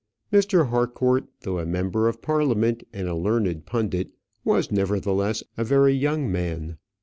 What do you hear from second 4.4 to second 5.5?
was nevertheless